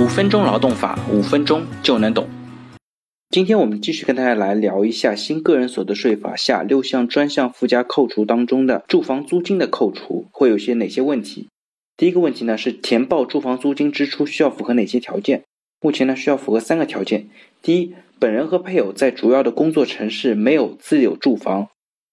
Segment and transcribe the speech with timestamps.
[0.00, 2.26] 五分钟劳动法，五分钟就能懂。
[3.28, 11.48] 今天我们继续跟大家来聊一下新个人所得税法下六项专项附加扣除当中的住房租金的扣除会有些哪些问题？
[11.98, 15.42] 第一个问题呢是填报住房租金支出需要符合哪些条件？
[15.82, 17.28] 目前呢需要符合三个条件：
[17.60, 21.66] 第一，本人和配偶在主要的工作城市没有自有住房；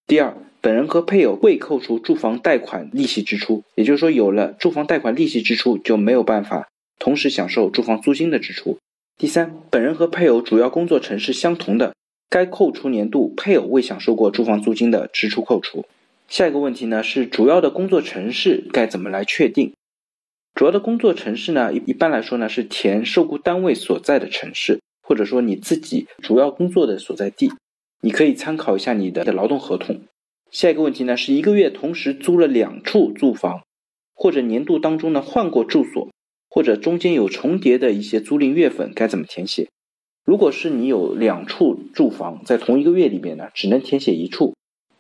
[0.06, 6.68] 第二，本人和配偶未扣除住房贷款利息支出，也就是说有了住房贷款利息支出就没有办法
[7.00, 8.78] 同时享受住房租金的支出。
[9.18, 11.96] 第三，本人和配偶主要工作城市相同的，
[12.30, 15.86] 该扣除年度配偶未享受过住房租金的支出扣除。
[16.28, 19.74] 下一个问题呢是主要的工作城市该怎么来确定？
[20.54, 27.52] 主要的工作城市呢一一般来说呢是填受雇单位所在的城市，或者说你自己主要工作的所在地。
[28.02, 30.02] 你可以参考一下你的劳动合同。
[30.52, 33.62] 下一个问题呢是一个月同时租了两处住房，
[34.14, 36.10] 或者年度当中呢换过住所。
[36.58, 39.68] 或者中间有重叠的一些租赁月份该怎么填写？
[40.26, 44.56] 如果是你有两处住房在同一个月里面呢，只能填写一处；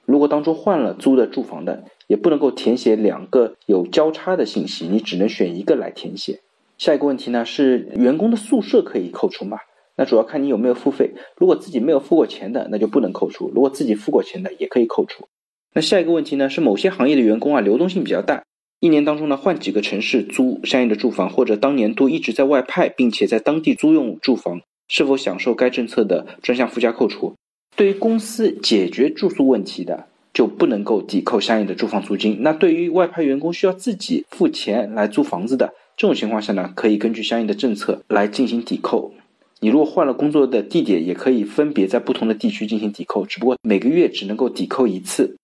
[0.05, 6.41] 如果当中换了租的住房的，也不能够填写两个有交叉的信息，你只能选一个来填写。
[6.78, 9.58] 下一个问题呢是员工的宿舍可以扣除吗？
[9.95, 11.16] 那主要看你有没有付费。
[11.38, 15.28] 如果自己没有付过钱的，那就不能扣除；如果自己付过钱的，也可以扣除。
[15.73, 18.44] 那下一个问题呢是某些行业的员工啊流动性比较大。
[18.80, 27.34] 一年当中呢，换几个城市租相应的住房，或者当年度一直在外派，并且在当地租用住房，是否享受该政策的专项附加扣除？
[27.75, 32.38] 对于公司解决住宿问题的，就不能够抵扣相应的住房租金。
[32.42, 39.12] 那对于外派员工需要自己付钱来租房子的这种情况下呢，可以根据相应的政策来进行抵扣。
[39.59, 45.36] 你如果换了工作的地点，也可以分别在不同的地区进行抵扣，只不过每个月只能够抵扣一次。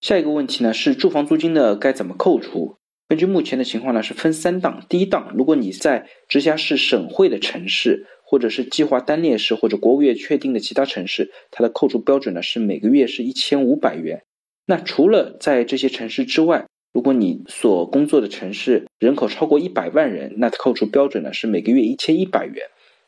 [0.00, 2.74] 下一个问题呢是住房租金的该怎么扣除？
[3.10, 4.86] 根据目前的情况呢，是分三档。
[4.88, 14.22] 第一档，如果你在直辖市、省会的城市，或者是计划单列市或者国务院确定的其他城市，它的扣除标准呢是每个月是一千五百元。
[14.64, 22.64] 那除了在这些城市之外，如果你所工作的城市人口超过一百万人，那扣除标准呢是每个月一千一百元。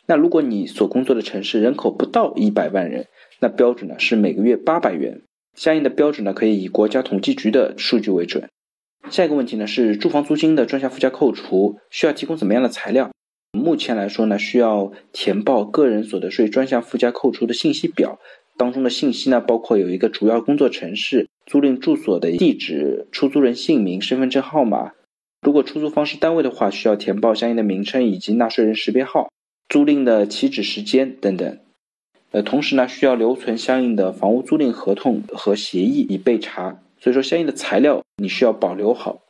[0.06, 3.06] 那如果你所工作的城市人口不到一百万人，
[3.38, 5.22] 那标准呢是每个月八百元。
[5.54, 8.48] 相应的标准呢可以以国家统计局的数据为准。
[9.10, 13.10] 下一个问题呢是住房租金的专项附加扣除需要提供怎么样的材料？
[13.52, 18.18] 目前来说呢，需要填报个人所得税专项附加扣除的信息表，
[18.56, 24.92] 当中的信息呢包括有一个主要工作城市、租赁住所的地址、出租人姓名、身份证号码。
[25.42, 29.30] 如果出租方是单位的话，需要填报相应的名称以及纳税人识别号、
[29.68, 31.58] 租赁的起止时间等等。
[32.30, 36.78] 呃，同时呢，需要留存相应的房屋租赁合同和协议以备查。
[37.02, 39.22] 所以说，相应的材料你需要保留好。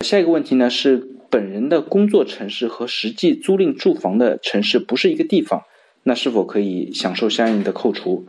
[0.00, 0.96] 下一个问题呢是，
[1.28, 5.62] 本人的工作城市和实际租赁住房的城市不是一个地方，
[6.04, 8.24] 那是否可以享受相应的扣除？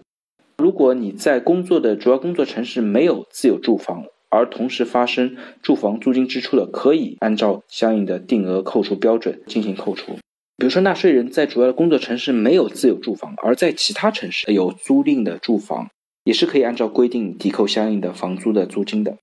[0.57, 10.11] 如果你在工作的主要工作城市没有自有住房，而同时发生住房租金支出的，可以按照相应的定额扣除标准进行扣除。
[10.57, 15.87] 比如说，纳税人在主要的工作城市没有自有住房，而在其他城市有租赁的住房。
[16.29, 19.17] 也是可以按照规定抵扣相应的房租的租金的。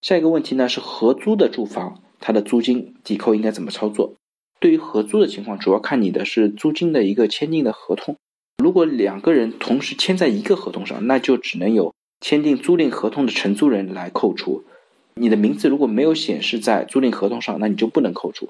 [0.00, 4.14] 下一个问题呢是合租的住房，它的租金抵扣应该怎么操作？
[4.58, 8.16] 对于合租的情况，主要看你的是租金的一个签订的合同。
[8.56, 14.64] 如果两个人同时签在一个合同上，那就只能有签订租赁合同的承租人来扣除。
[15.16, 18.48] 你的名字如果没有显示在租赁合同上，那你就不能扣除。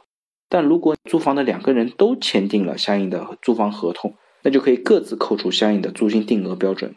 [0.48, 4.14] 但如果租房的两个人都签订了相应的租房合同，
[4.44, 6.94] 那就可以各自扣除相应的租金定额标准。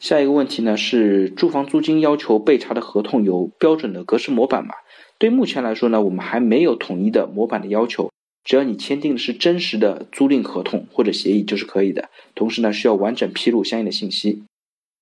[0.00, 4.72] 下一个问题呢是住房租金要求备查的合同有标准的格式模板吗？
[5.18, 8.10] 对目前来说呢，我们还没有统一的模板的要求，
[8.42, 12.08] 只要你签订的是真实的租赁合同或者协议就是可以的。
[12.34, 14.42] 同时呢，需要完整披露相应的信息。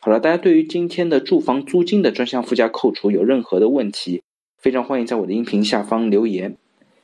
[0.00, 4.22] 好了，大家对于今天的住房租金的专项附加扣除有任何的问题，
[4.60, 6.56] 非常欢迎在我的音频下方留言，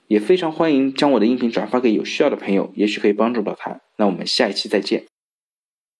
[0.09, 3.81] 也非常欢迎将我的音频转发给有需要的朋友，也许可以帮助到他。
[3.97, 5.05] 那我们下一期再见。